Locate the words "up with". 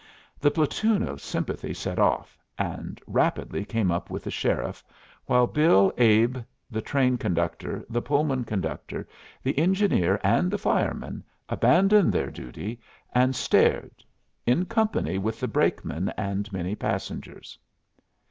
3.91-4.23